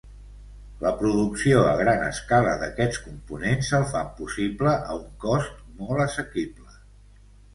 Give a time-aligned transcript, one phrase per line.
[0.83, 6.75] La producció a gran escala d'aquests components el fan possible a un cost molt assequible.